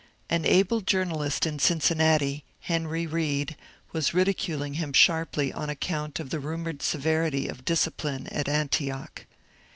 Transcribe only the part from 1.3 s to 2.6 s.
in Cincinnati,